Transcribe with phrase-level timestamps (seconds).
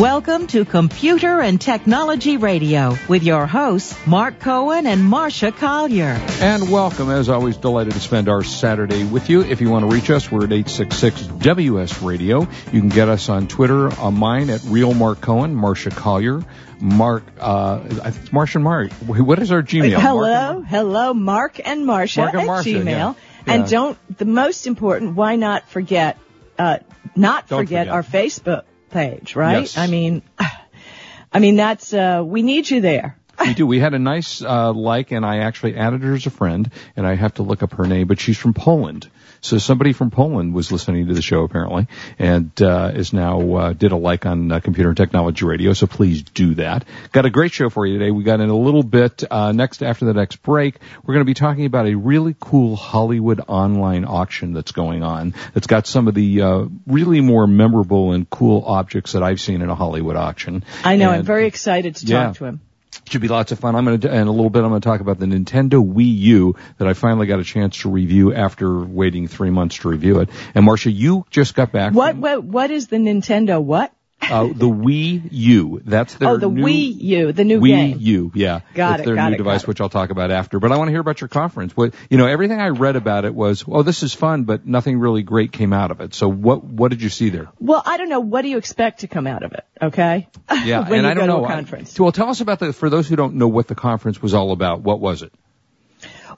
[0.00, 6.20] Welcome to Computer and Technology Radio with your hosts, Mark Cohen and Marcia Collier.
[6.40, 9.40] And welcome, as always, delighted to spend our Saturday with you.
[9.40, 12.40] If you want to reach us, we're at 866 WS Radio.
[12.72, 16.42] You can get us on Twitter, on mine at Real Mark Cohen, Marcia Collier.
[16.78, 18.92] Mark, uh, it's Marcia and Mark.
[18.92, 19.98] What is our Gmail?
[19.98, 22.84] Hello, Mark hello, Mark and Marcia Mark and at Marcia, Gmail.
[22.84, 23.14] yeah.
[23.46, 23.70] And Yeah.
[23.70, 26.18] don't, the most important, why not forget,
[26.58, 26.78] uh,
[27.14, 27.88] not forget, forget.
[27.88, 29.60] our Facebook page, right?
[29.60, 29.78] Yes.
[29.78, 30.22] I mean,
[31.32, 33.16] I mean, that's, uh, we need you there.
[33.40, 33.66] we do.
[33.66, 37.06] We had a nice uh, like, and I actually added her as a friend, and
[37.06, 39.08] I have to look up her name, but she's from Poland.
[39.46, 41.86] So somebody from Poland was listening to the show apparently,
[42.18, 45.72] and uh, is now uh, did a like on uh, Computer and Technology Radio.
[45.72, 46.84] So please do that.
[47.12, 48.10] Got a great show for you today.
[48.10, 50.78] We got in a little bit uh, next after the next break.
[51.04, 55.34] We're going to be talking about a really cool Hollywood online auction that's going on.
[55.54, 59.62] That's got some of the uh, really more memorable and cool objects that I've seen
[59.62, 60.64] in a Hollywood auction.
[60.82, 62.24] I know, I'm very excited to Yeah.
[62.24, 62.60] talk to him.
[63.08, 63.74] Should be lots of fun.
[63.76, 66.16] I'm going to, in a little bit, I'm going to talk about the Nintendo Wii
[66.18, 70.20] U that I finally got a chance to review after waiting three months to review
[70.20, 70.30] it.
[70.54, 71.92] And Marcia, you just got back.
[71.92, 73.92] What, From, what, what is the Nintendo what?
[74.22, 75.82] Uh, the Wii U.
[75.84, 77.96] That's their oh, the new Wii U, the new Wii game.
[78.00, 78.32] U.
[78.34, 80.58] Yeah, Got It's it, their got new it, device, which I'll talk about after.
[80.58, 81.76] But I want to hear about your conference.
[81.76, 84.98] What you know, everything I read about it was, oh, this is fun, but nothing
[84.98, 86.14] really great came out of it.
[86.14, 87.48] So what what did you see there?
[87.60, 88.20] Well, I don't know.
[88.20, 89.64] What do you expect to come out of it?
[89.80, 90.28] Okay.
[90.64, 91.40] Yeah, when and you I don't go know.
[91.42, 92.00] to a I- conference.
[92.00, 94.50] well, tell us about the for those who don't know what the conference was all
[94.52, 94.80] about.
[94.80, 95.32] What was it?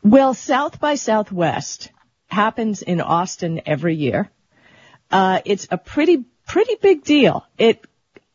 [0.02, 1.90] Well, South by Southwest
[2.28, 4.30] happens in Austin every year.
[5.10, 7.46] Uh, it's a pretty, pretty big deal.
[7.56, 7.84] It,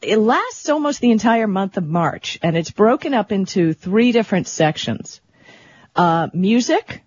[0.02, 4.48] it lasts almost the entire month of March and it's broken up into three different
[4.48, 5.20] sections.
[5.96, 7.04] Uh, music,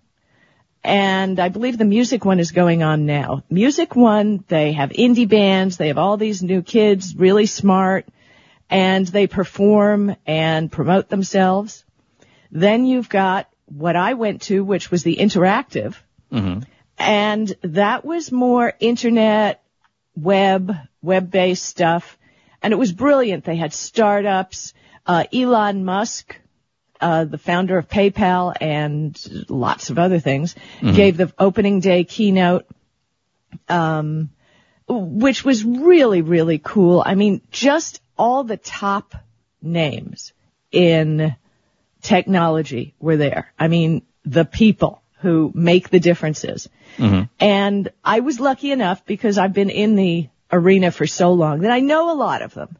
[0.83, 3.43] and I believe the music one is going on now.
[3.49, 8.05] Music one, they have indie bands, they have all these new kids, really smart,
[8.69, 11.83] and they perform and promote themselves.
[12.51, 15.95] Then you've got what I went to, which was the interactive.
[16.97, 19.61] And that was more internet,
[20.17, 22.17] web, web-based stuff.
[22.61, 23.45] And it was brilliant.
[23.45, 24.73] They had startups,
[25.05, 26.35] uh, Elon Musk,
[26.99, 29.15] uh, the founder of PayPal and
[29.49, 32.65] lots of other things, gave the opening day keynote,
[33.69, 34.29] um,
[34.87, 37.03] which was really, really cool.
[37.05, 39.13] I mean, just all the top
[39.61, 40.33] names
[40.71, 41.35] in
[42.01, 43.53] technology were there.
[43.59, 46.69] I mean, the people who make the differences.
[47.39, 51.71] And I was lucky enough because I've been in the arena for so long that
[51.71, 52.77] I know a lot of them.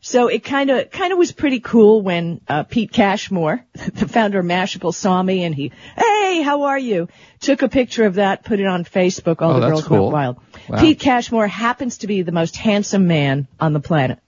[0.00, 4.40] So it kind of kind of was pretty cool when uh, Pete Cashmore, the founder
[4.40, 7.08] of Mashable, saw me and he, hey, how are you?
[7.40, 9.40] Took a picture of that, put it on Facebook.
[9.40, 10.02] All Oh, the girls cool.
[10.10, 10.36] went wild.
[10.68, 10.80] Wow.
[10.80, 14.18] Pete Cashmore happens to be the most handsome man on the planet.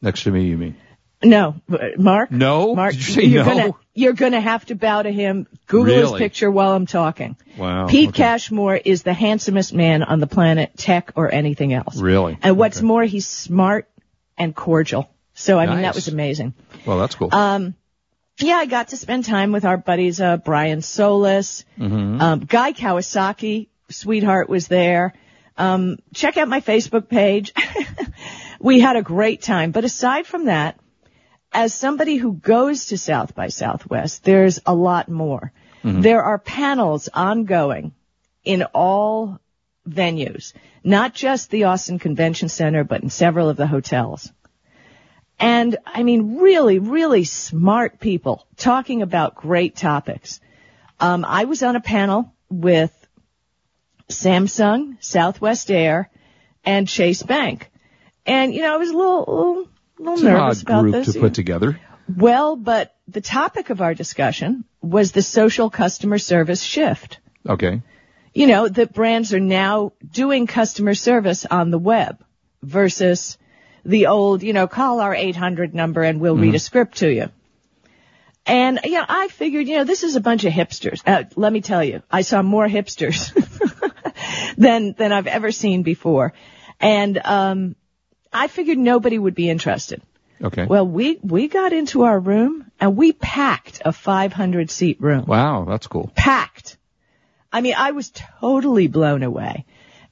[0.00, 0.76] Next to me, you mean?
[1.24, 1.56] No,
[1.96, 2.30] Mark.
[2.30, 2.74] No?
[2.76, 2.92] Mark.
[2.92, 3.44] Did you say no?
[3.44, 5.46] Gonna, you're gonna have to bow to him.
[5.66, 7.36] Google his picture while I'm talking.
[7.56, 8.16] Wow, Pete okay.
[8.22, 11.96] Cashmore is the handsomest man on the planet, tech or anything else.
[12.00, 12.36] Really?
[12.42, 12.86] And what's Okay.
[12.86, 13.88] more, he's smart
[14.36, 15.08] and cordial.
[15.34, 16.54] So I mean, that was amazing.
[16.86, 17.28] Well, that's cool.
[17.32, 17.74] Um,
[18.40, 22.20] yeah, I got to spend time with our buddies, uh, Brian Solis, Mm-hmm.
[22.20, 25.14] um, Guy Kawasaki, sweetheart was there.
[25.56, 27.52] Um, check out my Facebook page.
[28.60, 29.70] we had a great time.
[29.70, 30.78] But aside from that,
[31.54, 35.52] as somebody who goes to South by Southwest, there's a lot more.
[36.00, 37.92] There are panels ongoing
[38.42, 39.38] in all
[39.88, 44.32] venues, not just the Austin Convention Center, but in several of the hotels.
[45.38, 50.40] And I mean, really, really smart people talking about great topics.
[50.98, 52.92] Um, I was on a panel with
[54.08, 56.10] Samsung, Southwest Air,
[56.64, 57.70] and Chase Bank.
[58.26, 60.94] And, you know, I was a little, little, little it's an nervous odd about group
[60.94, 61.12] this.
[61.12, 61.80] to put together.
[62.08, 67.18] Well, but the topic of our discussion was the social customer service shift.
[67.48, 67.82] Okay.
[68.34, 72.22] You know, that brands are now doing customer service on the web
[72.62, 73.38] versus
[73.84, 77.30] the old, you know, call our 800 number and we'll read a script to you.
[78.46, 81.00] And, you know, I figured, you know, this is a bunch of hipsters.
[81.06, 83.32] Uh, let me tell you, I saw more hipsters
[84.56, 86.34] than, than I've ever seen before.
[86.78, 87.76] And, um,
[88.34, 90.02] I figured nobody would be interested.
[90.42, 90.66] Okay.
[90.66, 95.24] Well, we, we got into our room and we packed a 500 seat room.
[95.26, 96.12] wow, that's cool.
[96.14, 96.76] Packed.
[97.52, 98.10] I mean, I was
[98.40, 99.64] totally blown away.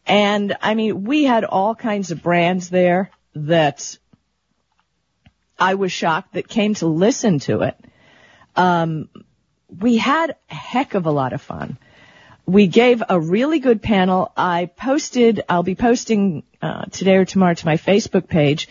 [0.07, 3.99] And I mean, we had all kinds of brands there that
[5.59, 7.77] I was shocked that came to listen to it.
[8.55, 9.09] Um,
[9.69, 11.79] we had a heck of a lot of fun.
[12.47, 14.33] We gave a really good panel.
[14.37, 18.69] I posted, I'll be posting uh, today or tomorrow to my Facebook page.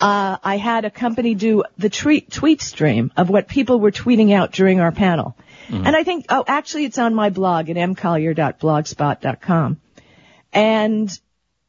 [0.00, 4.32] Uh, I had a company do the tweet, tweet stream of what people were tweeting
[4.32, 5.36] out during our panel.
[5.84, 9.80] And I think, oh, actually it's on my blog at mcollier.blogspot.com.
[10.52, 11.20] And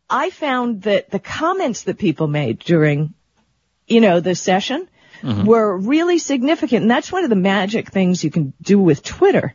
[0.09, 3.13] I found that the comments that people made during,
[3.87, 4.87] you know, the session
[5.45, 6.83] were really significant.
[6.83, 9.53] And that's one of the magic things you can do with Twitter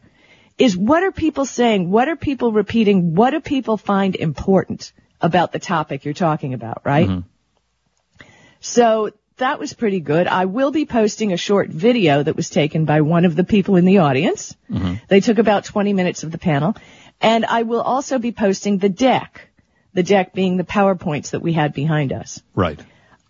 [0.58, 1.90] is what are people saying?
[1.90, 3.14] What are people repeating?
[3.14, 7.08] What do people find important about the topic you're talking about, right?
[7.08, 8.26] Mm-hmm.
[8.60, 10.26] So that was pretty good.
[10.26, 13.76] I will be posting a short video that was taken by one of the people
[13.76, 14.54] in the audience.
[14.70, 14.94] Mm-hmm.
[15.08, 16.76] They took about 20 minutes of the panel.
[17.20, 19.48] And I will also be posting the deck.
[19.92, 22.42] The deck being the PowerPoints that we had behind us.
[22.54, 22.80] Right.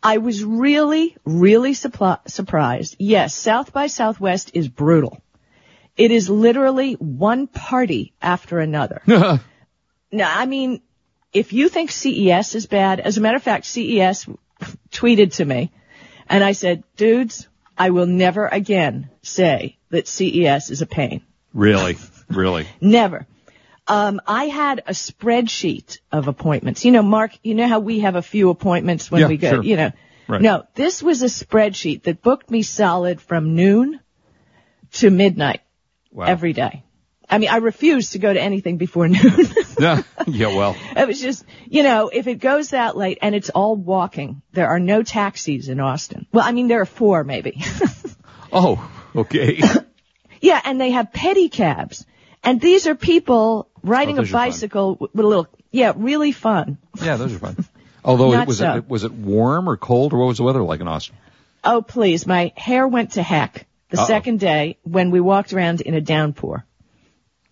[0.02, 2.96] I was really, really suppli- surprised.
[2.98, 5.20] Yes, South by Southwest is brutal.
[5.96, 9.02] It is literally one party after another.
[10.12, 10.80] No, I mean,
[11.32, 14.28] if you think CES is bad, as a matter of fact, CES
[14.92, 15.72] tweeted to me
[16.28, 21.22] and I said, dudes, I will never again say that CES is a pain.
[21.52, 21.96] really,
[22.30, 22.68] really.
[22.80, 23.26] Never.
[23.88, 26.84] Um, I had a spreadsheet of appointments.
[26.84, 29.50] You know, Mark, you know how we have a few appointments when Yeah, we go,
[29.50, 29.64] sure.
[29.64, 29.90] you know.
[30.28, 30.40] Right.
[30.40, 33.98] No, this was a spreadsheet that booked me solid from noon
[34.92, 35.60] to midnight
[36.14, 36.26] Wow.
[36.26, 36.82] every day.
[37.28, 39.46] I mean, I refused to go to anything before noon.
[39.78, 43.50] yeah, yeah, well, it was just, you know, if it goes that late and it's
[43.50, 46.26] all walking, there are no taxis in Austin.
[46.32, 47.62] Well, I mean, there are four maybe.
[48.52, 49.60] oh, okay.
[50.40, 52.04] Yeah, and they have pedicabs.
[52.42, 54.48] And these are people riding Oh, a those are fun.
[54.48, 56.76] bicycle with a little, yeah, really fun.
[57.02, 57.56] yeah, those are fun.
[58.04, 58.76] Although it was so.
[58.76, 61.16] it was it warm or cold or what was the weather like in Austin?
[61.64, 64.06] Oh, please, my hair went to heck the Uh-oh.
[64.06, 66.66] second day when we walked around in a downpour.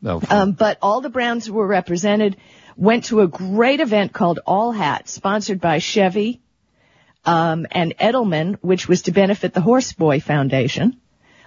[0.01, 0.21] No.
[0.29, 2.37] Um, but all the Browns were represented,
[2.77, 6.41] went to a great event called All Hats, sponsored by Chevy,
[7.25, 11.01] um, and Edelman, which was to benefit the Horseboy Foundation.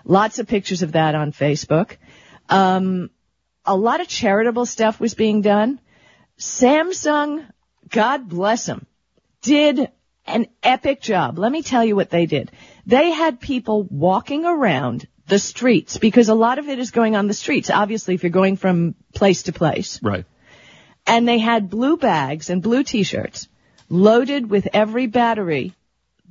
[0.05, 1.97] Lots of pictures of that on Facebook.
[2.47, 3.09] Um,
[3.65, 5.81] a lot of charitable stuff was being done.
[6.39, 7.45] Samsung,
[7.89, 8.85] God bless them,
[9.41, 9.89] did
[10.27, 11.37] an epic job.
[11.37, 12.51] Let me tell you what they did.
[12.85, 17.27] They had people walking around the streets because a lot of it is going on
[17.27, 19.99] the streets, obviously, if you're going from place to place.
[20.03, 20.25] right.
[21.07, 23.47] And they had blue bags and blue t-shirts
[23.89, 25.73] loaded with every battery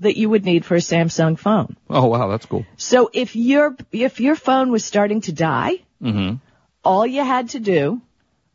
[0.01, 1.77] that you would need for a Samsung phone.
[1.89, 2.67] Oh wow, that's cool.
[2.77, 6.37] So if your, if your phone was starting to die, Mm-hmm.
[6.85, 8.03] all you had to do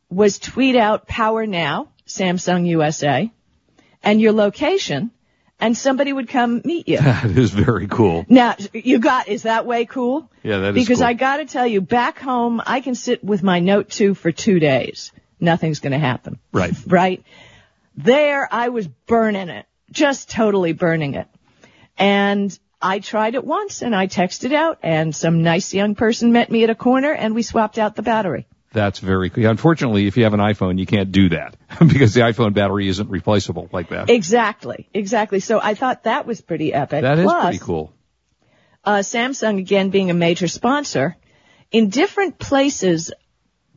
[0.09, 3.31] was tweet out power now, Samsung USA,
[4.03, 5.09] and your location,
[5.59, 6.97] and somebody would come meet you.
[7.01, 8.25] That is very cool.
[8.29, 10.29] now, you got, is that way cool?
[10.43, 11.07] Yeah, that is Because cool.
[11.07, 14.59] I gotta tell you, back home, I can sit with my Note 2 for two
[14.59, 15.11] days.
[15.39, 16.39] Nothing's gonna happen.
[16.51, 16.73] Right.
[16.87, 17.23] Right?
[17.95, 19.65] There, I was burning it.
[19.91, 21.27] Just totally burning it.
[21.97, 26.49] And I tried it once and I texted out and some nice young person met
[26.49, 28.47] me at a corner and we swapped out the battery.
[28.71, 29.47] That's very cool.
[29.47, 33.09] Unfortunately, if you have an iPhone, you can't do that because the iPhone battery isn't
[33.09, 34.09] replaceable like that.
[34.09, 35.39] Exactly, exactly.
[35.39, 37.01] So I thought that was pretty epic.
[37.01, 37.93] That is Plus, pretty cool.
[38.83, 41.17] uh, Samsung again being a major sponsor,
[41.71, 43.11] in different places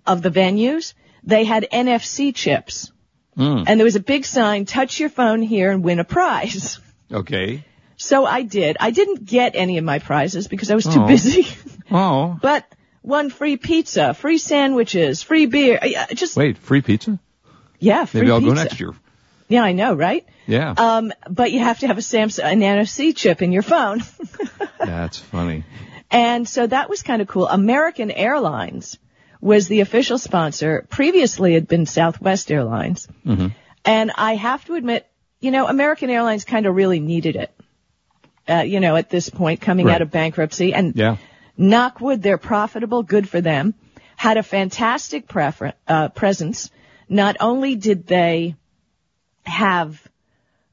[0.06, 2.92] of the venues, they had NFC chips.
[3.38, 3.64] Mm.
[3.66, 6.78] And there was a big sign, touch your phone here and win a prize.
[7.10, 7.62] Okay.
[7.98, 8.78] So I did.
[8.80, 11.06] I didn't get any of my prizes because I was too Oh.
[11.06, 11.46] busy.
[11.90, 12.64] Oh, but
[13.02, 15.78] won free pizza, free sandwiches, free beer.
[15.82, 17.18] uh, Just, wait, free pizza?
[17.78, 18.54] yeah, free Maybe I'll pizza.
[18.54, 18.92] go next year.
[19.48, 20.24] Yeah, I know, right?
[20.46, 20.72] Yeah.
[20.76, 24.02] Um, but you have to have a Samsung, an NFC chip in your phone.
[24.78, 25.64] That's funny.
[26.10, 27.46] And so that was kind of cool.
[27.48, 28.98] American Airlines
[29.40, 30.86] was the official sponsor.
[30.88, 33.08] Previously it had been Southwest Airlines.
[33.26, 33.48] Mm-hmm.
[33.84, 35.06] And I have to admit,
[35.40, 37.50] you know, American Airlines kind of really needed it.
[38.48, 39.96] Uh, you know, at this point, coming Right.
[39.96, 41.16] out of bankruptcy and Yeah.
[41.62, 43.74] Knockwood, they're profitable, good for them.
[44.16, 46.70] Had a fantastic prefer- uh, presence.
[47.08, 48.56] Not only did they
[49.44, 50.02] have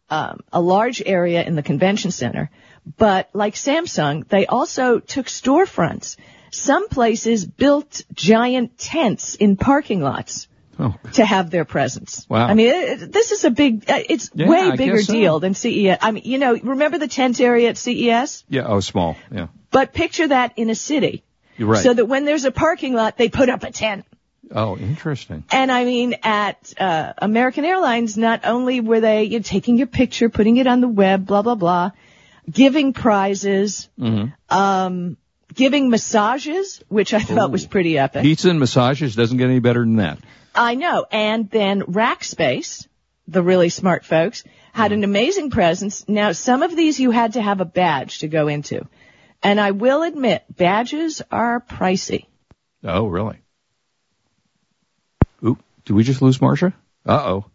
[0.09, 2.49] um, a large area in the convention center,
[2.97, 6.17] but like Samsung, they also took storefronts.
[6.51, 10.47] Some places built giant tents in parking lots
[10.79, 12.25] Oh, to have their presence.
[12.29, 12.47] Wow.
[12.47, 15.11] I mean, it, this is a big, uh, it's Yeah, way I bigger so.
[15.13, 15.97] deal than CES.
[16.01, 18.45] I mean, you know, remember the tent area at CES?
[18.47, 18.63] yeah.
[18.65, 19.17] Oh, small.
[19.31, 19.47] Yeah.
[19.71, 21.23] But picture that in a city.
[21.57, 21.83] You're right.
[21.83, 24.05] So that when there's a parking lot, they put up a tent.
[24.55, 25.43] oh, interesting.
[25.51, 29.87] And I mean, at uh, American Airlines, not only were they you know, taking your
[29.87, 31.91] picture, putting it on the web, blah blah blah,
[32.49, 34.57] giving prizes, Mm-hmm.
[34.57, 35.17] um,
[35.53, 38.21] giving massages, which I thought was pretty epic.
[38.21, 40.19] Pizza and massages doesn't get any better than that.
[40.55, 41.05] I know.
[41.11, 42.87] And then Rackspace,
[43.27, 46.07] the really smart folks, had an amazing presence.
[46.07, 48.85] Now, some of these you had to have a badge to go into.
[49.41, 52.25] And I will admit, badges are pricey.
[52.83, 53.37] Oh, really?
[55.45, 56.73] Oop, did we just lose Marcia?
[57.05, 57.45] Uh-oh.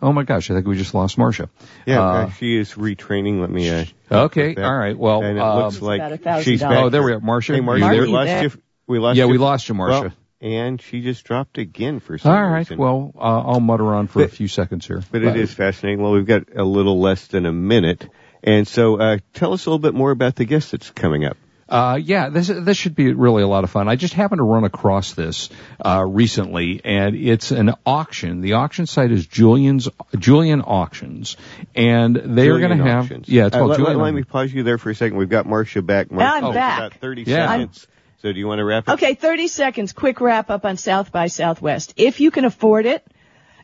[0.00, 1.48] Oh my gosh, I think we just lost Marcia.
[1.84, 3.40] Yeah, Uh, uh, she is retraining.
[3.40, 3.68] Let me.
[3.68, 4.96] Uh, Okay, all right.
[4.96, 6.42] Well, and it um, looks like about $1,000.
[6.42, 6.72] she's back.
[6.84, 7.20] Oh, there we are.
[7.20, 8.00] Marcia, Hey, are Marcia, you there?
[8.02, 8.62] we lost you.
[8.86, 9.30] We lost Yeah, you.
[9.30, 10.00] we lost you, Marcia.
[10.00, 12.58] Well, and she just dropped again for some all right.
[12.58, 12.78] reason.
[12.78, 15.02] Well, uh, I'll mutter on for a few seconds here.
[15.10, 16.02] But it is fascinating.
[16.02, 18.08] Well, we've got a little less than a minute.
[18.42, 21.36] And so, uh, tell us a little bit more about the guest that's coming up.
[21.68, 23.88] Uh, yeah, this this should be really a lot of fun.
[23.88, 25.50] I just happened to run across this
[25.84, 28.40] uh, recently, and it's an auction.
[28.40, 29.86] The auction site is Julien's
[30.18, 31.36] Julien Auctions,
[31.74, 34.00] and they are going to have yeah, it's Uh, called let, let- Julien.
[34.02, 35.18] let me pause you there for a second.
[35.18, 36.10] We've got Marcia back.
[36.10, 36.78] Marcia, I'm it's back.
[36.78, 37.48] About 30 Yeah.
[37.48, 37.86] seconds.
[38.18, 38.94] So do you want to wrap up?
[38.94, 39.92] Okay, 30 seconds.
[39.92, 41.94] Quick wrap up on South by Southwest.
[41.96, 43.06] If you can afford it,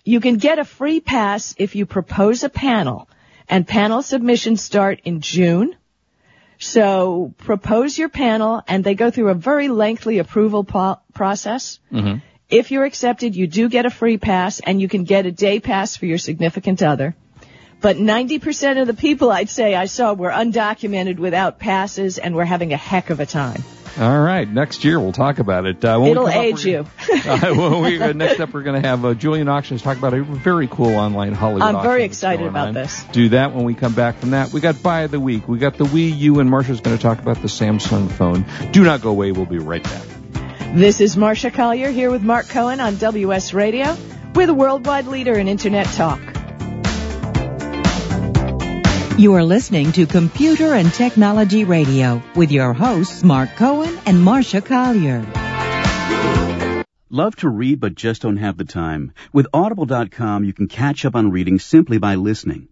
[0.04, 3.08] you can get a free pass if you propose a panel.
[3.48, 5.76] And panel submissions start in June.
[6.58, 11.80] So propose your panel and they go through a very lengthy approval po- process.
[11.92, 12.18] Mm-hmm.
[12.48, 15.58] If you're accepted, you do get a free pass and you can get a day
[15.58, 17.16] pass for your significant other.
[17.84, 22.46] But 90% of the people I'd say I saw were undocumented without passes and were
[22.46, 23.62] having a heck of a time.
[24.00, 25.84] All right, next year we'll talk about it.
[25.84, 26.78] Uh, It'll age you.
[27.26, 30.14] uh, when we, uh, next up, we're going to have uh, Julien Auctions talk about
[30.14, 31.62] a very cool online Hollywood.
[31.62, 32.74] I'm very excited about on.
[32.74, 33.04] this.
[33.12, 34.50] Do that when we come back from that.
[34.50, 35.46] We got buy of the week.
[35.46, 38.46] We got the Wii U, and Marcia's going to talk about the Samsung phone.
[38.70, 39.32] Do not go away.
[39.32, 40.06] We'll be right back.
[40.72, 43.94] This is Marcia Collier here with Mark Cohen on WS Radio.
[44.34, 46.33] We're the worldwide leader in Internet talk.
[49.16, 54.60] You are listening to Computer and Technology Radio with your hosts Mark Cohen and Marcia
[54.60, 55.24] Collier.
[57.10, 59.12] Love to read but just don't have the time?
[59.32, 62.66] With Audible.com, you can catch up on reading simply by listening.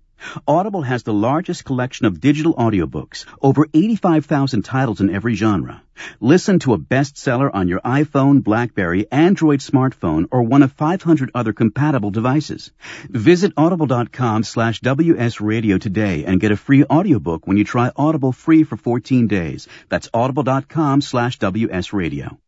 [0.49, 5.83] Audible has the largest collection of digital audiobooks, over 85,000 titles in every genre.
[6.21, 11.53] Listen to a bestseller on your iPhone, Blackberry, Android smartphone, or one of 500 other
[11.53, 12.71] compatible devices.
[13.09, 18.65] Visit audible.com slash wsradio today and get a free audiobook when you try Audible free
[18.65, 19.69] for 14 days.
[19.89, 22.39] That's audible.com slash wsradio.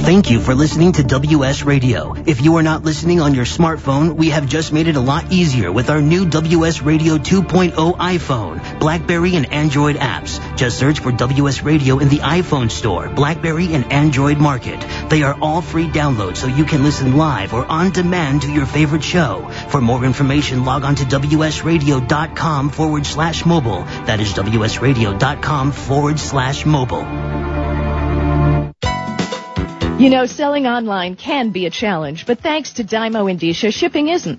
[0.00, 2.14] Thank you for listening to WS Radio.
[2.14, 5.32] If you are not listening on your smartphone, we have just made it a lot
[5.32, 10.38] easier with our new WS Radio 2.0 iPhone, BlackBerry, and Android apps.
[10.56, 14.84] Just search for WS Radio in the iPhone store, BlackBerry, and Android market.
[15.08, 18.66] They are all free downloads so you can listen live or on demand to your
[18.66, 19.48] favorite show.
[19.70, 23.84] For more information, log on to WSRadio.com forward slash mobile.
[24.06, 27.06] That is WSRadio.com forward slash mobile.
[29.98, 34.38] You know, selling online can be a challenge, but thanks to Dymo Endicia, shipping isn't.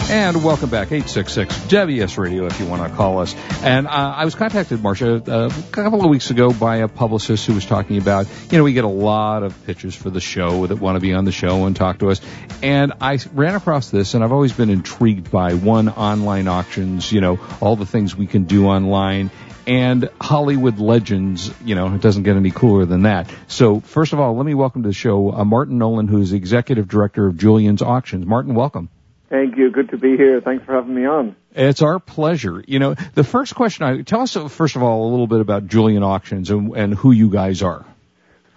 [0.11, 3.33] And welcome back, 866 WS Radio if you want to call us.
[3.63, 7.45] And uh, I was contacted, Marcia, uh, a couple of weeks ago by a publicist
[7.45, 10.67] who was talking about, you know, we get a lot of pitches for the show
[10.67, 12.19] that want to be on the show and talk to us.
[12.61, 17.21] And I ran across this, and I've always been intrigued by one, online auctions, you
[17.21, 19.31] know, all the things we can do online
[19.65, 21.53] and Hollywood legends.
[21.63, 23.33] You know, it doesn't get any cooler than that.
[23.47, 26.89] So, first of all, let me welcome to the show uh, Martin Nolan, who's executive
[26.89, 28.25] director of Julien's Auctions.
[28.25, 28.89] Martin, welcome.
[29.31, 29.71] Thank you.
[29.71, 30.41] Good to be here.
[30.41, 31.37] Thanks for having me on.
[31.55, 32.61] It's our pleasure.
[32.67, 35.67] You know, the first question I tell us first of all a little bit about
[35.67, 37.85] Julien Auctions and, and who you guys are.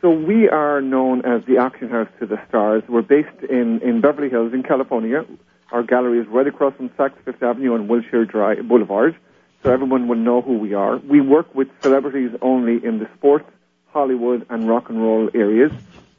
[0.00, 2.82] So we are known as the auction house to the stars.
[2.88, 5.24] We're based in, in Beverly Hills in California.
[5.70, 9.14] Our gallery is right across from Saks Fifth Avenue and Wilshire Drive Boulevard
[9.62, 10.96] so everyone will know who we are.
[10.98, 13.48] We work with celebrities only in the sports,
[13.92, 15.70] Hollywood, and rock and roll areas.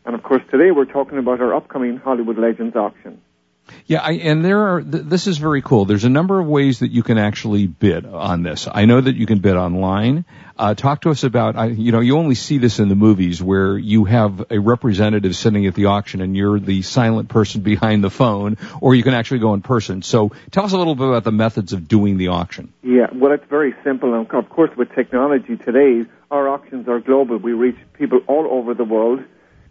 [0.06, 3.22] And of course, today we're talking about our upcoming Hollywood Legends auction.
[3.88, 4.82] Yeah, I, and there are.
[4.82, 5.86] Th- this is very cool.
[5.86, 8.68] There's a number of ways that you can actually bid on this.
[8.72, 10.26] I know that you can bid online.
[10.58, 11.56] Uh, talk to us about.
[11.56, 15.36] I, you know, you only see this in the movies where you have a representative
[15.36, 19.14] sitting at the auction and you're the silent person behind the phone, or you can
[19.14, 20.02] actually go in person.
[20.02, 22.74] So, tell us a little bit about the methods of doing the auction.
[22.82, 24.14] Yeah, well, it's very simple.
[24.14, 27.38] And of course, with technology today, our auctions are global.
[27.38, 29.24] We reach people all over the world.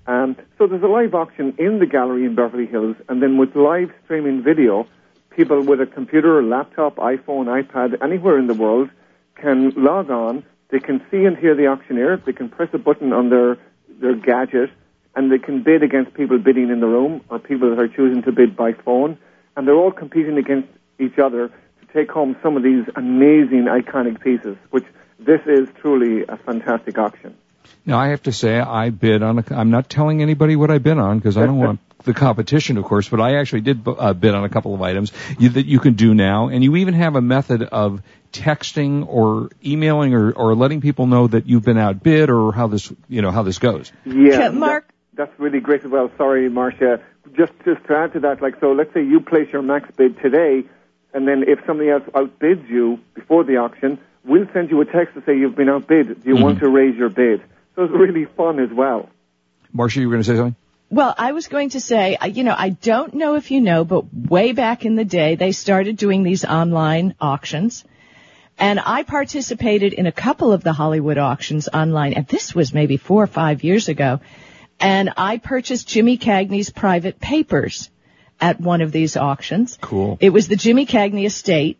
[0.06, 3.56] And so there's a live auction in the gallery in Beverly Hills, and then with
[3.56, 4.87] live streaming video,
[5.30, 8.90] people with a computer, laptop, iPhone, iPad, anywhere in the world
[9.34, 10.44] can log on.
[10.70, 12.18] They can see and hear the auctioneer.
[12.18, 13.58] They can press a button on their
[14.00, 14.70] their gadget,
[15.14, 18.23] and they can bid against people bidding in the room or people that are choosing
[18.23, 19.16] to bid by phone.
[19.56, 20.68] And they're all competing against
[20.99, 24.56] each other to take home some of these amazing, iconic pieces.
[24.70, 24.84] Which
[25.18, 27.37] this is truly a fantastic auction.
[27.87, 29.38] Now I have to say I bid on.
[29.38, 32.77] A, I'm not telling anybody what I bid on because I don't want the competition,
[32.77, 33.09] of course.
[33.09, 35.94] But I actually did uh, bid on a couple of items you, that you can
[35.94, 40.81] do now, and you even have a method of texting or emailing or, or letting
[40.81, 43.92] people know that you've been outbid or how this you know how this goes.
[44.05, 44.87] Yeah, Mark.
[45.14, 46.11] That, that's really great as well.
[46.16, 47.00] Sorry, Marcia.
[47.37, 50.20] Just just to add to that, like so, let's say you place your max bid
[50.20, 50.64] today,
[51.12, 55.14] and then if somebody else outbids you before the auction, we'll send you a text
[55.14, 56.22] to say you've been outbid.
[56.22, 56.42] Do you Mm-hmm.
[56.42, 57.42] want to raise your bid?
[57.76, 59.08] So it's really fun as well.
[59.72, 60.56] Marcia, you were going to say something?
[60.90, 64.04] Well, I was going to say, you know, I don't know if you know, but
[64.14, 67.84] way back in the day, they started doing these online auctions.
[68.56, 72.96] And I participated in a couple of the Hollywood auctions online, and this was maybe
[72.96, 74.20] four or five years ago.
[74.78, 77.90] And I purchased Jimmy Cagney's private papers
[78.40, 79.78] at one of these auctions.
[79.80, 80.18] Cool.
[80.20, 81.78] It was the Jimmy Cagney estate.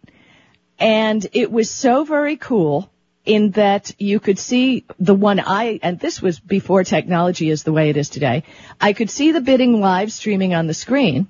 [0.79, 2.91] And it was so very cool
[3.25, 7.73] in that you could see the one I, and this was before technology is the
[7.73, 8.45] way it is today.
[8.81, 11.29] I could see the bidding live streaming on the screen.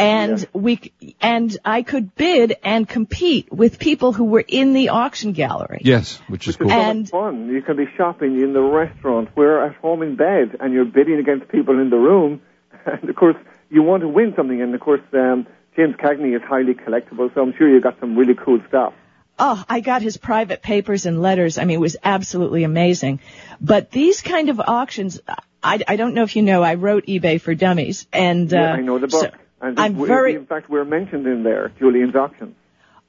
[0.00, 5.32] And we, and I could bid and compete with people who were in the auction
[5.32, 5.80] gallery.
[5.82, 6.68] Yes, which is cool.
[6.68, 7.48] So And- fun.
[7.48, 9.30] You can be shopping in the restaurant.
[9.34, 12.40] We're at home in bed, and you're bidding against people in the room.
[12.86, 13.36] And of course,
[13.70, 14.62] you want to win something.
[14.62, 18.16] And of course, um, James Cagney is highly collectible, so I'm sure you got some
[18.16, 18.94] really cool stuff.
[19.38, 21.58] Oh, I got his private papers and letters.
[21.58, 23.20] I mean, it was absolutely amazing.
[23.60, 25.20] But these kind of auctions,
[25.62, 28.72] I, I don't know if you know, I wrote eBay for Dummies, and uh, yeah,
[28.74, 29.22] I know the book.
[29.32, 32.54] so and I'm we- very In fact, we're mentioned in there, Julien's auction.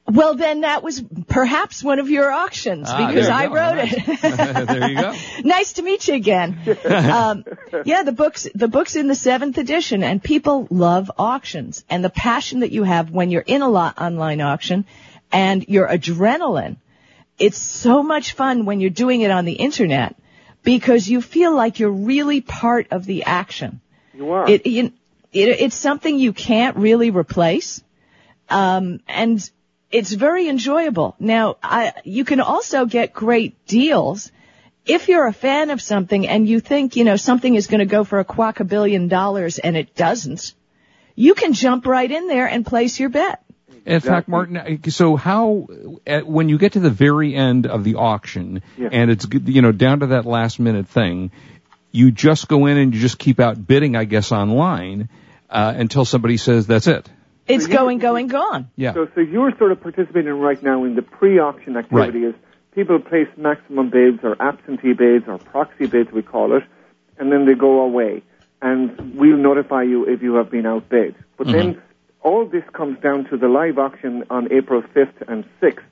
[0.05, 0.33] well.
[0.35, 3.53] Then that was perhaps one of your auctions Ah, because I go.
[3.53, 3.93] wrote Nice.
[3.93, 4.67] it.
[4.67, 5.15] there you go.
[5.43, 6.57] nice to meet you again.
[6.85, 7.43] um,
[7.85, 12.09] yeah, the books the books in the seventh edition, and people love auctions and the
[12.09, 14.85] passion that you have when you're in a lot online auction,
[15.31, 16.77] and your adrenaline.
[17.37, 20.15] It's so much fun when you're doing it on the internet
[20.63, 23.81] because you feel like you're really part of the action.
[24.13, 24.49] You are.
[24.49, 24.91] It, you,
[25.31, 27.81] it it's something you can't really replace,
[28.49, 29.49] um, and
[29.91, 31.15] it's very enjoyable.
[31.19, 34.31] Now, I, you can also get great deals
[34.85, 37.85] if you're a fan of something and you think you know something is going to
[37.85, 40.53] go for a quack a billion dollars and it doesn't.
[41.15, 43.43] You can jump right in there and place your bet.
[43.85, 45.67] In fact, Martin, so how,
[46.05, 48.89] at, when you get to the very end of the auction, Yeah.
[48.91, 51.31] and it's, you know, down to that last minute thing,
[51.91, 55.09] you just go in and you just keep out bidding, I guess, online,
[55.49, 57.09] uh, until somebody says that's it.
[57.47, 58.69] It's you- going, going, gone.
[58.75, 58.93] Yeah.
[58.93, 62.35] So, so you're sort of participating right now in the pre-auction activities.
[62.75, 66.63] people place maximum bids or absentee bids or proxy bids, we call it,
[67.17, 68.21] and then they go away.
[68.61, 71.15] And we'll notify you if you have been outbid.
[71.37, 71.57] But Mm-hmm.
[71.57, 71.81] then
[72.21, 75.83] all this comes down to the live auction on April 5th and 6th.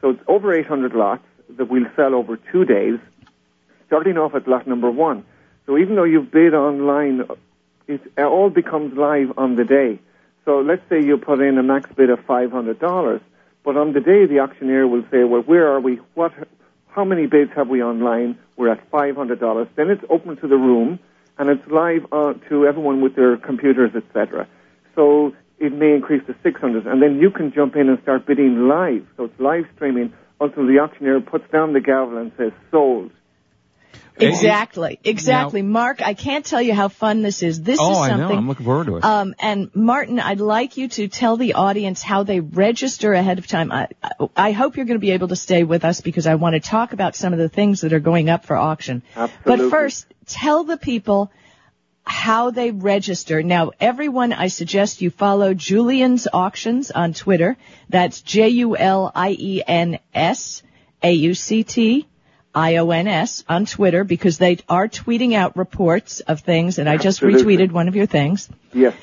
[0.00, 1.24] So it's over 800 lots
[1.56, 2.98] that we'll sell over two days,
[3.86, 5.24] starting off at lot number one.
[5.66, 7.24] So even though you've bid online,
[7.88, 9.98] it all becomes live on the day.
[10.44, 13.20] So let's say you put in a max bid of $500,
[13.64, 15.96] but on the day the auctioneer will say, well, where are we?
[16.14, 16.32] What?
[16.88, 18.38] How many bids have we online?
[18.56, 19.68] We're at $500.
[19.74, 20.98] Then it's open to the room,
[21.36, 24.46] and it's live uh, to everyone with their computers, etc.
[24.94, 28.68] So it may increase to 600, and then you can jump in and start bidding
[28.68, 29.06] live.
[29.16, 33.10] So it's live streaming until the auctioneer puts down the gavel and says sold.
[34.18, 35.62] Exactly, exactly.
[35.62, 37.62] Mark, I can't tell you how fun this is.
[37.62, 38.28] This oh, is I something.
[38.28, 38.34] know.
[38.34, 39.04] I'm looking forward to it.
[39.04, 43.46] Um, and Martin, I'd like you to tell the audience how they register ahead of
[43.46, 43.70] time.
[43.72, 43.88] I,
[44.34, 46.60] I hope you're going to be able to stay with us because I want to
[46.60, 49.02] talk about some of the things that are going up for auction.
[49.14, 49.64] Absolutely.
[49.64, 51.30] But first, tell the people
[52.06, 53.42] how they register.
[53.42, 57.56] Now, everyone, I suggest you follow Julien's Auctions on Twitter.
[57.88, 58.72] That's J-U-L-I-E-N-S
[61.02, 62.08] A-U-C-T
[62.54, 67.56] I-O-N-S on Twitter because they are tweeting out reports of things and I just Absolutely.
[67.56, 68.48] retweeted one of your things.
[68.72, 68.94] Yes.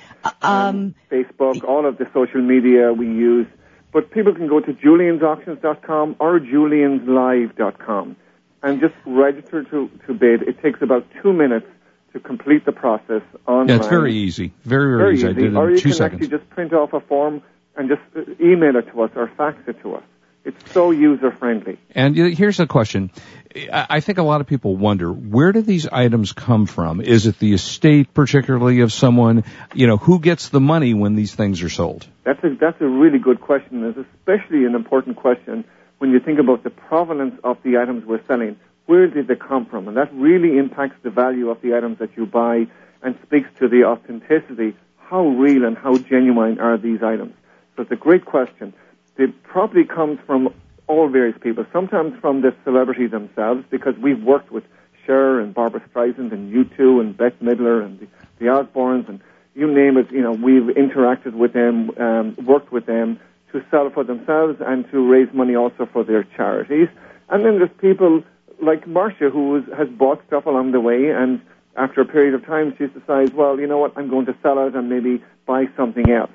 [0.42, 3.46] Um, Facebook, all of the social media we use.
[3.92, 8.16] But people can go to juliensauctions.com or julienslive.com
[8.64, 10.42] and just register to, to bid.
[10.44, 11.68] It takes about two minutes
[12.14, 13.70] to complete the process online.
[13.70, 14.54] yeah, it's very easy.
[14.64, 15.28] Very, very, Very easy.
[15.28, 16.22] I did it Or in you two can seconds.
[16.24, 17.42] actually just print off a form
[17.76, 20.04] and just uh, email it to us or fax it to us.
[20.46, 21.80] It's so user friendly.
[21.96, 23.12] And here's the question.
[23.56, 27.00] I I think a lot of people wonder, where do these items come from?
[27.00, 29.46] Is it the estate particularly of someone?
[29.74, 32.06] You know, who gets the money when these things are sold?
[32.26, 33.86] That's a, that's a really good question.
[33.86, 35.64] It's especially an important question
[36.00, 38.58] when you think about the provenance of the items we're selling.
[38.86, 39.88] Where did they come from?
[39.88, 42.68] And that really impacts the value of the items that you buy
[43.02, 44.76] and speaks to the authenticity.
[44.98, 47.34] How real and how genuine are these items?
[47.76, 48.74] So it's a great question.
[49.18, 50.54] It probably comes from
[50.88, 54.64] all various people, sometimes from the celebrities themselves, because we've worked with
[55.06, 58.08] Cher and Barbara Streisand and U2 and Bette Midler and the,
[58.40, 59.22] the Osbournes and
[59.56, 63.20] you name it, you know, we've interacted with them, um, worked with them
[63.52, 66.88] to sell for themselves and to raise money also for their charities.
[67.30, 68.24] And then there's people
[68.64, 71.42] like Marcia who is, has bought stuff along the way and
[71.76, 74.66] after a period of time she decides, well, you know what, I'm going to sell
[74.68, 76.32] it and maybe buy something else.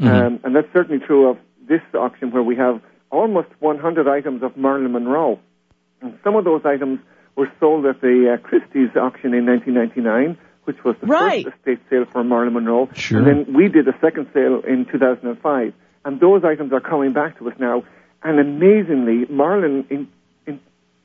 [0.00, 1.36] Um, and that's certainly true of
[1.68, 2.80] this auction where we have
[3.10, 5.38] almost 100 items of Marilyn Monroe.
[6.00, 7.00] And some of those items
[7.36, 11.44] were sold at the uh, Christie's auction in 1999, which was the Right.
[11.44, 12.88] first estate sale for Marilyn Monroe.
[12.94, 13.18] Sure.
[13.18, 15.74] And then we did a second sale in 2005.
[16.06, 17.84] And those items are coming back to us now.
[18.22, 20.08] And amazingly, Marilyn in,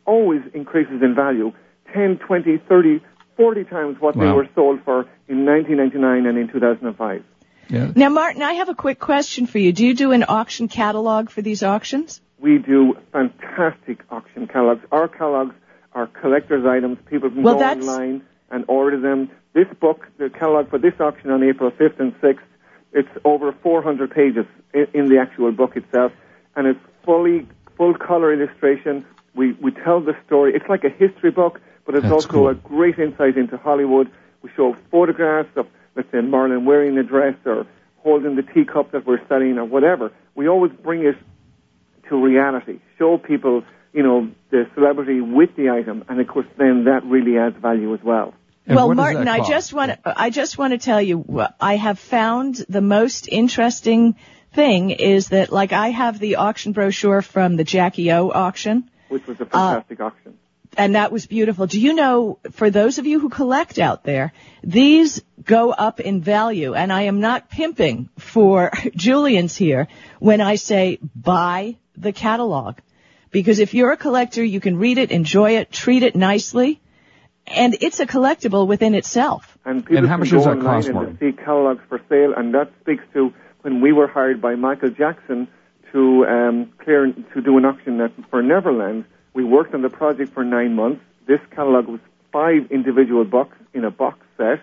[0.05, 1.51] always increases in value
[1.93, 3.01] 10, 20, 30,
[3.37, 7.23] 40 times what they were sold for in 1999 and in 2005.
[7.67, 7.91] Yeah.
[7.95, 9.73] now, Martin, I have a quick question for you.
[9.73, 12.21] Do you do an auction catalog for these auctions?
[12.37, 14.85] We do fantastic auction catalogs.
[14.91, 15.55] Our catalogs
[15.93, 16.99] are collector's items.
[17.09, 19.29] People can Well, go that's- online and order them.
[19.53, 22.43] This book, the catalog for this auction on April 5th and 6th,
[22.93, 26.11] it's over 400 pages in, in the actual book itself,
[26.55, 29.05] and it's fully full color illustration.
[29.35, 30.53] We we tell the story.
[30.55, 32.47] It's like a history book, but it's That's also cool.
[32.49, 34.09] a great insight into Hollywood.
[34.41, 37.65] We show photographs of, let's say, Marilyn wearing the dress or
[37.97, 40.11] holding the teacup that we're selling or whatever.
[40.35, 41.15] We always bring it
[42.09, 42.79] to reality.
[42.99, 47.37] Show people, you know, the celebrity with the item, and of course, then that really
[47.37, 48.33] adds value as well.
[48.67, 51.23] And well, Martin, I just want to, I just want to tell you,
[51.59, 54.15] I have found the most interesting
[54.53, 59.25] thing is that, like, I have the auction brochure from the Jackie O auction, Which
[59.27, 60.33] was a Uh, fantastic auction.
[60.77, 61.67] and that was beautiful.
[61.67, 66.21] Do you know, for those of you who collect out there, these go up in
[66.21, 69.87] value, and I am not pimping for Julien's here
[70.19, 72.77] when I say buy the catalog.
[73.31, 76.81] Because if you're a collector, you can read it, enjoy it, treat it nicely,
[77.45, 79.57] and it's a collectible within itself.
[79.65, 82.33] And people And how can much go that online cost, and see catalogs for sale,
[82.35, 85.47] and that speaks to when we were hired by Michael Jackson
[85.91, 89.05] to um, clear to do an auction at, for Neverland.
[89.33, 91.01] We worked on the project for nine months.
[91.27, 91.99] This catalog was
[92.31, 94.61] five individual books in a box set,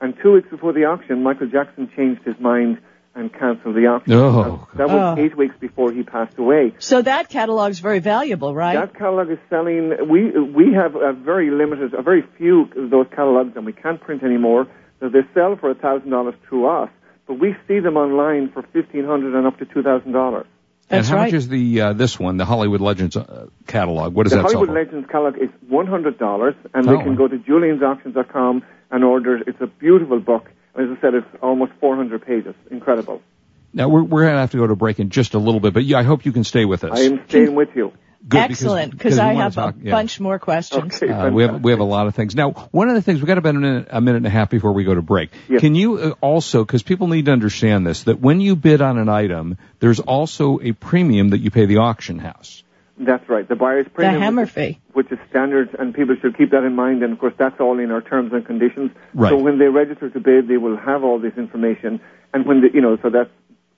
[0.00, 2.78] and two weeks before the auction, Michael Jackson changed his mind
[3.14, 4.12] and cancelled the auction.
[4.12, 5.22] Oh, that, that was Oh.
[5.22, 6.74] eight weeks before he passed away.
[6.78, 8.74] So that catalog is very valuable, right?
[8.76, 9.90] That catalog is selling.
[10.08, 14.00] We we have a very limited, a very few of those catalogs, and we can't
[14.00, 14.66] print anymore.
[15.00, 16.90] So they sell for thousand dollars through us,
[17.26, 20.46] but we see them online for fifteen hundred and up to two thousand dollars.
[20.88, 21.32] That's and how right.
[21.32, 24.14] much is the uh, this one, the Hollywood Legends uh, catalog?
[24.14, 24.76] What does the that sell Hollywood?
[24.86, 26.96] Legends catalog is $100, and Oh.
[26.96, 29.38] they can go to juliensauctions.com and order.
[29.46, 30.48] It's a beautiful book.
[30.74, 32.54] and As I said, it's almost 400 pages.
[32.70, 33.20] Incredible.
[33.72, 35.84] Now we're we're gonna have to go to break in just a little bit, but
[35.84, 36.98] yeah, I hope you can stay with us.
[36.98, 37.92] I am staying with you.
[38.28, 39.90] Good, Excellent, because because I have talk- a yeah.
[39.92, 41.00] bunch more questions.
[41.00, 42.34] Okay, Uh, we have we have a lot of things.
[42.34, 44.50] Now, one of the things we got about a minute, a minute and a half
[44.50, 45.30] before we go to break.
[45.48, 45.60] Yes.
[45.60, 48.98] Can you uh, also, because people need to understand this, that when you bid on
[48.98, 52.64] an item, there's also a premium that you pay the auction house.
[52.98, 53.46] That's right.
[53.46, 54.80] The buyer's premium, The premium, hammer which, is, fee.
[54.94, 57.02] which is standard, and people should keep that in mind.
[57.04, 58.90] And of course, that's all in our terms and conditions.
[59.14, 59.30] Right.
[59.30, 62.00] So when they register to bid, they will have all this information.
[62.34, 63.30] And when the, you know, so that's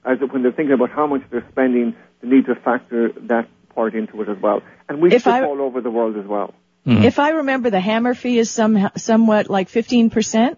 [0.05, 3.95] as when they're thinking about how much they're spending, they need to factor that part
[3.95, 4.59] into it as well.
[4.89, 6.53] And we If ship I- all over the world as well.
[6.91, 10.57] If I remember, the hammer fee is some somewhat like 15%.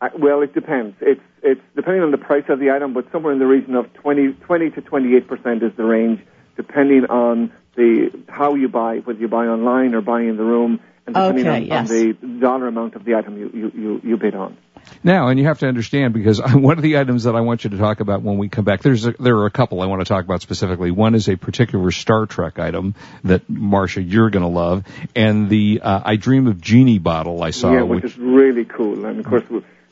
[0.00, 0.96] Uh, well, it depends.
[1.00, 3.84] It's it's depending on the price of the item, but somewhere in the region of
[3.94, 6.18] 20, 20 to 28 percent is the range,
[6.56, 10.80] depending on the how you buy, whether you buy online or buy in the room,
[11.06, 11.88] and depending Okay, on, yes.
[11.90, 12.06] on the
[12.40, 14.56] dollar amount of the item you, you, you, you bid on.
[15.02, 17.70] Now, and you have to understand because one of the items that I want you
[17.70, 20.00] to talk about when we come back, there's a, there are a couple I want
[20.02, 20.90] to talk about specifically.
[20.90, 24.84] One is a particular Star Trek item that Marcia you're going to love,
[25.16, 29.06] and the uh, I Dream of Jeannie bottle I saw, yeah, which, is really cool.
[29.06, 29.44] And of course,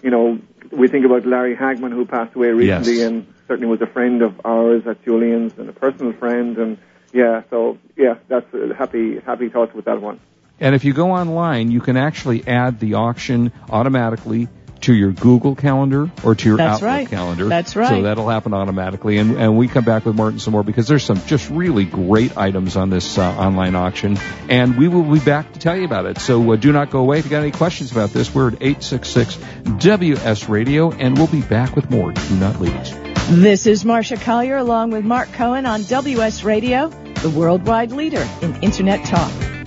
[0.03, 0.39] you know,
[0.71, 3.07] we think about Larry Hagman, who passed away recently, Yes.
[3.09, 6.59] and certainly was a friend of ours at Julien's and a personal friend.
[6.59, 6.79] And
[7.15, 10.21] yeah, so yeah, that's uh, happy happy thoughts with that one.
[10.61, 14.49] And if you go online, you can actually add the auction automatically
[14.83, 17.09] to your Google calendar or to your That's Outlook right.
[17.09, 17.49] calendar.
[17.49, 17.89] That's right.
[17.89, 19.19] So that'll happen automatically.
[19.19, 22.37] And, and we come back with Martin some more because there's some just really great
[22.37, 24.17] items on this uh, online auction.
[24.49, 26.19] And we will be back to tell you about it.
[26.19, 27.19] So uh, do not go away.
[27.19, 31.75] If you got any questions about this, we're at 866-WS Radio and we'll be back
[31.75, 32.13] with more.
[32.13, 32.93] Do not leave us.
[33.31, 38.63] This is Marcia Collier along with Mark Cohen on WS Radio, the worldwide leader in
[38.63, 39.58] Internet talk.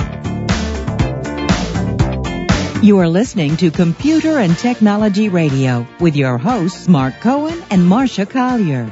[2.82, 8.26] You are listening to Computer and Technology Radio with your hosts Mark Cohen and Marcia
[8.26, 8.90] Collier.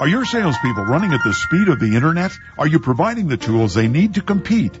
[0.00, 2.32] Are your salespeople running at the speed of the internet?
[2.56, 4.80] Are you providing the tools they need to compete?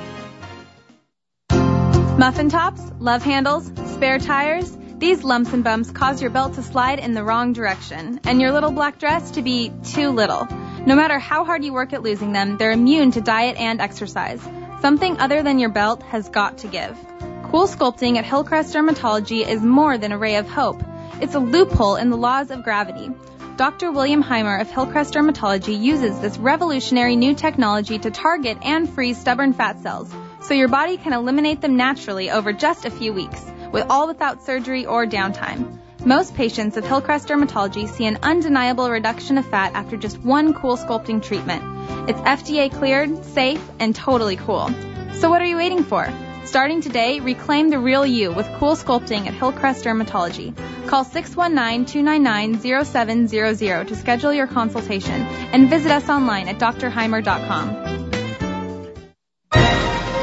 [2.17, 4.77] Muffin tops, love handles, spare tires.
[4.97, 8.51] These lumps and bumps cause your belt to slide in the wrong direction and your
[8.51, 10.45] little black dress to be too little.
[10.85, 14.41] No matter how hard you work at losing them, they're immune to diet and exercise.
[14.81, 16.95] Something other than your belt has got to give.
[17.45, 20.83] Cool Sculpting at Hillcrest Dermatology is more than a ray of hope.
[21.21, 23.09] It's a loophole in the laws of gravity.
[23.55, 23.91] Dr.
[23.91, 29.53] William Heimer of Hillcrest Dermatology uses this revolutionary new technology to target and freeze stubborn
[29.53, 33.85] fat cells so your body can eliminate them naturally over just a few weeks, with
[33.89, 35.77] all without surgery or downtime.
[36.05, 40.75] Most patients of Hillcrest Dermatology see an undeniable reduction of fat after just one cool
[40.75, 41.61] sculpting treatment.
[42.09, 44.71] It's FDA cleared, safe, and totally cool.
[45.13, 46.11] So what are you waiting for?
[46.45, 50.55] Starting today, reclaim the real you with cool sculpting at Hillcrest Dermatology.
[50.87, 55.21] Call 619-299-0700 to schedule your consultation
[55.53, 57.90] and visit us online at drheimer.com.